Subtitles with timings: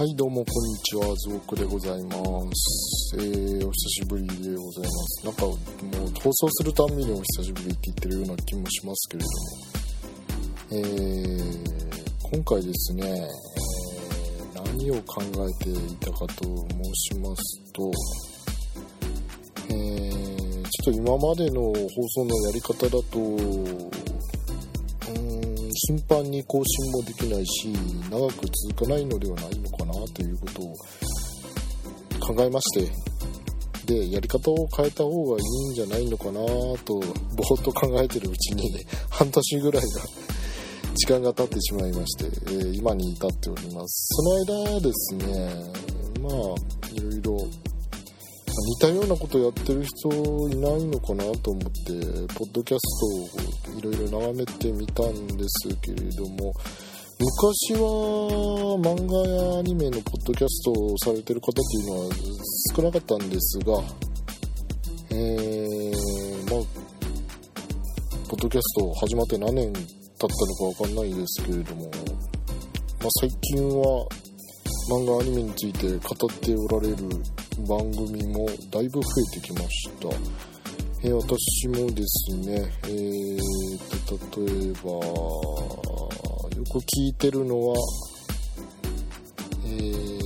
[0.00, 1.14] はいどうもこんにちは。
[1.14, 2.14] ズオクでございま
[2.54, 3.16] す。
[3.18, 5.26] えー、お久しぶりでございます。
[5.26, 5.56] なんかもう
[6.24, 10.72] 放送するたんびにお久しぶりって言ってるような気もしますけれども。
[10.72, 17.90] えー、今回ですね、えー、何を考えていたかと申しますと
[19.68, 21.74] えー、ちょっと今までの放
[22.08, 24.09] 送のやり方だと
[25.90, 27.68] 頻繁に更新もできないし
[28.08, 30.74] 長く続かないのではないのかなということを
[32.20, 32.92] 考えまして
[33.86, 39.88] でやり方を変えた方がいいんじゃないのかなとぼーっと考えてるうちに、ね、 半年ぐらいが
[40.94, 44.14] 時間が経ってしまいまして、えー、今に至っております。
[44.14, 45.72] その間ですね
[46.20, 47.48] まあいろいろ
[48.60, 50.08] 似たようなことやってる人
[50.48, 56.52] いないのかなと思ってポッドキャストをいろいろ眺めてみたんですけれども
[57.18, 57.80] 昔は
[58.80, 62.14] 漫画やアニメのポッドキャストをされてる方っていうのは
[62.76, 63.82] 少なかったんですが
[65.12, 66.90] えー、まあ
[68.28, 69.84] ポッドキャスト始まって何年経っ
[70.18, 74.06] たのか分かんないですけれども、まあ、最近は
[74.90, 76.96] 漫画アニメについて語っておられる
[77.66, 80.08] 番組もだいぶ増えてきました。
[81.02, 83.38] えー、私もですね、えー、
[84.06, 84.90] と、例えば、
[86.56, 87.76] よく聞いてるのは、
[89.64, 90.20] えー、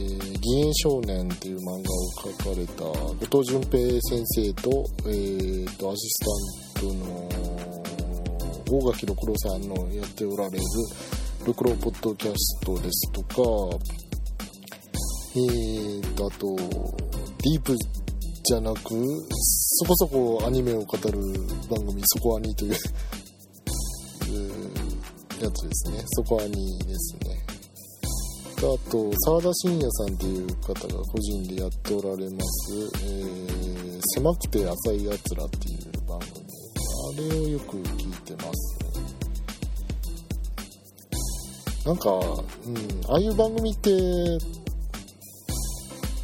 [0.74, 6.24] 少年っていう漫画を書かれた後藤淳平先生と、えー、と、アシス
[6.74, 7.28] タントの
[8.70, 10.64] 大垣六郎さんのやっておられる
[11.46, 13.42] 六郎ポッドキャストですとか、
[15.36, 16.56] えーと、あと、
[17.44, 17.76] ディープ
[18.42, 21.12] じゃなく、そこそこアニメを語る
[21.70, 22.72] 番組、そこアニという
[25.44, 26.02] やつですね。
[26.06, 27.44] そこアニですね。
[28.56, 28.60] あ
[28.90, 32.72] と、沢田信也さんっていう方が個人でやっておられます、
[33.02, 36.30] えー、狭くて浅いやつらっていう番組。
[37.06, 39.04] あれをよく聞いてますね。
[41.84, 42.18] なんか、うん、
[43.06, 43.90] ああいう番組って、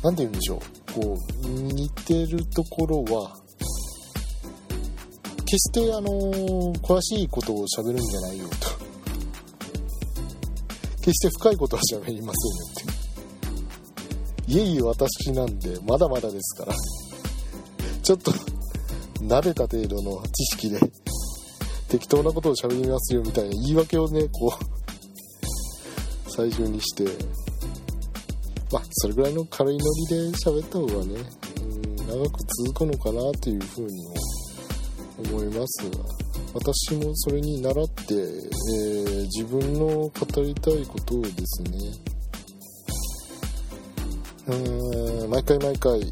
[0.03, 0.80] なんて言うんでしょう。
[0.95, 3.37] こう似てるところは
[5.45, 6.11] 決してあの
[6.75, 8.55] 詳しいことを喋るんじゃないよと。
[11.01, 14.53] 決して深いことは喋りませんよって。
[14.53, 16.75] いえいえ私なんでまだまだですから。
[18.03, 18.33] ちょっと
[19.23, 20.81] 慣れた程度の知識で
[21.89, 24.53] 適当なことを喋りますよみたいな言い訳をねこ
[26.27, 27.05] う最初にして
[28.73, 31.15] まあ、それぐらいの軽いノリで喋った方がね、
[31.63, 34.15] うん、長く続くのかなというふうにも
[35.19, 35.99] 思いますが、
[36.55, 40.11] 私もそれに倣って、えー、自分の語
[40.43, 41.71] りたいことをですね、
[44.49, 46.05] うん、毎回毎回、ち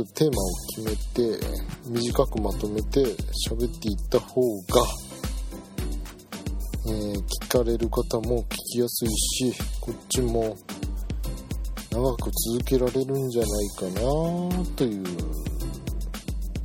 [0.00, 1.46] ょっとテーマを決めて、
[1.86, 3.04] 短くまとめて
[3.48, 4.84] 喋っていった方が、
[6.86, 9.08] えー、聞かれる方も聞きやすい
[9.52, 10.56] し、こっちも
[11.90, 14.00] 長く続けられるんじゃないかな
[14.76, 15.04] という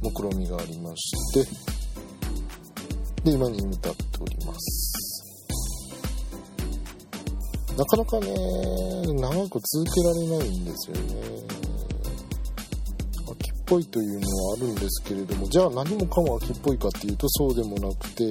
[0.02, 1.46] 目論みがありまして
[3.24, 4.94] で今に至っております。
[7.78, 8.28] なかなかね
[9.16, 11.02] 長く続けられないんですよね。
[13.32, 18.24] 秋っぽいというのはあるんですけれどもじゃあ何もかも秋っぽいかっていうとそうでもなくて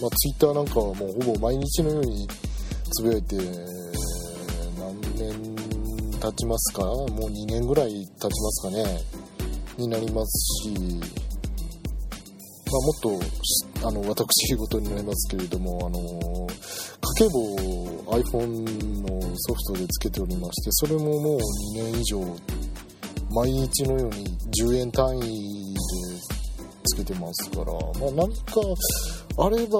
[0.00, 2.26] まあ Twitter なんかはもうほぼ毎日のように
[2.92, 3.36] つぶやいて
[4.78, 5.61] 何年
[6.22, 6.84] 経ちますか？
[6.84, 9.00] もう2年ぐらい経ちますかね？
[9.76, 10.76] になりますし、ま
[12.78, 12.80] あ、
[13.10, 13.20] もっ
[13.80, 16.46] とあの私事になりますけれどもあの
[17.18, 21.38] 家計簿を iPhone のソフトで付けておりましてそれももう
[21.76, 22.20] 2年以上
[23.30, 24.26] 毎日のように
[24.62, 25.80] 10円単位で
[26.84, 27.82] つけてますから、まあ、
[28.14, 28.60] 何か
[29.38, 29.78] あれば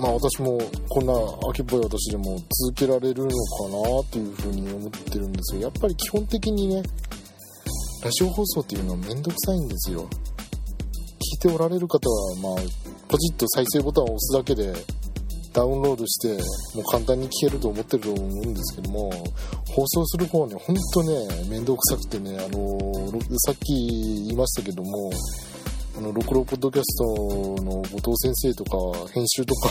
[0.00, 1.12] まあ私もこんな
[1.50, 3.34] 秋っぽい私でも続けられるのか
[3.68, 6.82] なっていうふうに思ってるんですよやっぱり基本的にね
[8.02, 10.08] ラジオ放送っていうのはめんどくさいんですよ。
[10.08, 12.64] 聞いておられる方はまあ
[13.08, 14.72] ポチッと再生ボタンを押すだけで
[15.52, 16.34] ダウンロードして
[16.76, 19.10] もう簡単に聞けると思ってると思うんですけども
[19.66, 25.10] 放送する方はねほんとね面倒くさくてねあの、さっき言いましたけども
[25.96, 29.70] あの、六郎ポッドキャストの後藤先生とか、編集とか、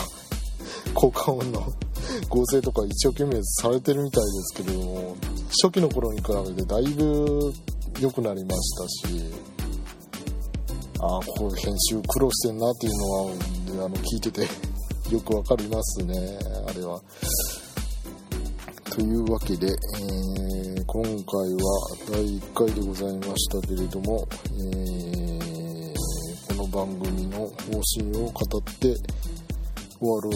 [0.96, 1.62] 効果音の
[2.30, 5.16] 合成とか一生懸命されてるみたいですけれども、
[5.62, 7.54] 初期の頃に比べてだいぶ
[8.00, 9.24] 良くなりましたし、
[11.00, 14.42] ああ、こう編集苦労してんなっていうのは、あの、聞いてて
[15.14, 17.02] よくわかりますね、あれは。
[18.90, 21.24] というわけで、えー、今回は
[22.10, 25.25] 第1回でございましたけれども、えー、
[26.76, 27.48] 番組の方
[27.98, 28.94] 針を語って
[29.98, 30.34] 終わろう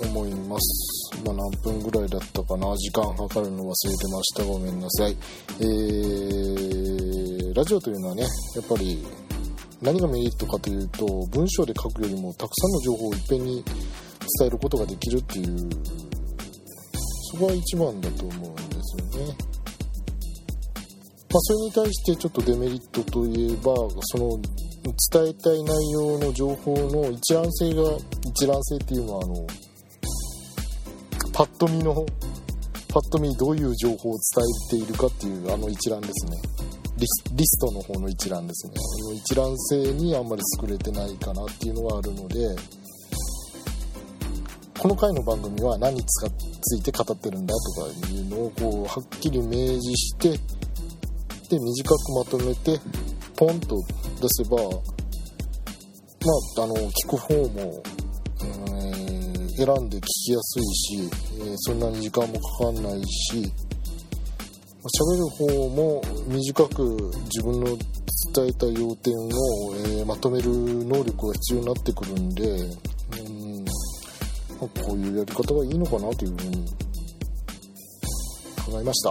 [0.00, 1.12] と思います。
[1.22, 5.16] まあ、何分ぐらいだったかな時間計るの忘れてましたごめんなさい。
[5.60, 8.28] えー、ラジオというのはね、や
[8.62, 9.04] っぱり
[9.82, 13.62] 何がメリットかというと文章で書くよりもたくさんの情報をいっぺんに
[14.38, 15.58] 伝えることができるっていう
[17.32, 19.36] そこが一番だと思うんですよね。
[21.32, 24.38] まあ、それに対してちょっとデメリットといえばその
[24.90, 27.82] 伝えたい内容の情報の一覧性が
[28.26, 29.46] 一覧性っていうのはあの
[31.32, 31.94] パッと見の
[32.88, 34.44] パッと見どういう情報を伝
[34.76, 36.32] えているかっていうあの一覧ですね。
[37.34, 38.74] リストの方の一覧ですね。
[38.76, 42.36] あの一覧性にあんまり優れてないかなっていうのがあるので
[44.78, 52.78] この回の番組は何について語ってるんだとかいうのをこうはっきり明示してで短くまとめて
[53.36, 53.76] ポンと
[54.20, 54.64] 出せばま
[56.58, 57.82] ああの聞く方も、
[58.40, 63.52] えー、選んで聞きやすいし、えー、そんなに時間もかかんないし
[64.82, 66.82] 喋る方も短く
[67.24, 67.76] 自分の
[68.34, 69.28] 伝えた要点を、
[69.76, 72.54] えー、まとめる能力が必要になってくるんで、う
[73.28, 73.64] ん
[74.60, 76.66] まあ、こういうやり方がいいのかなというふうに
[78.64, 79.10] 考えました。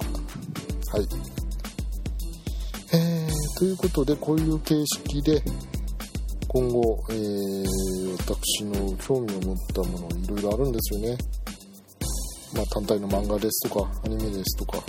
[0.97, 1.31] はい。
[3.62, 5.40] ということで、こういう形式で、
[6.48, 11.16] 今後、えー、私の興味を持ったものいろいろあるんですよね。
[12.56, 14.84] まあ、単体の漫画ですとか、アニメですとか、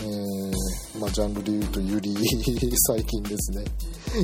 [0.00, 2.16] えー、まあ、ジャンルで言うとユリ
[2.88, 3.64] 最近ですね。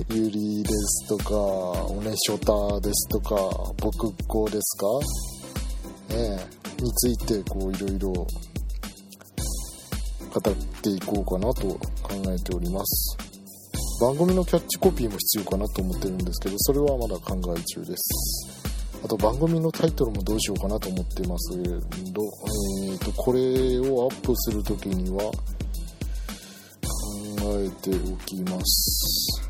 [0.08, 3.36] ユリですとかおねしょたですとか
[3.76, 6.48] 僕っ子ですか、ね、
[6.80, 8.26] についてこういろいろ語
[10.50, 11.68] っていこうかなと
[12.02, 13.31] 考えております。
[14.02, 18.02] 番組のキャッチコピーも必要かなと思ってるんですけどそれはまだ考え中です。
[19.04, 23.38] あと番組のタイトルもどうしようかなと思ってますけど、えーとこれ
[23.88, 25.32] をアップする時には考
[27.60, 29.40] えておきます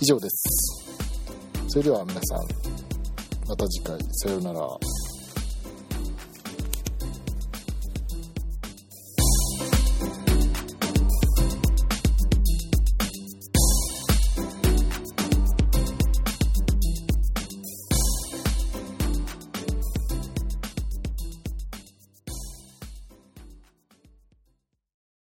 [0.00, 0.48] 以上です。
[1.68, 2.38] それでは皆さん
[3.46, 3.98] また次回。
[4.12, 4.60] さようなら。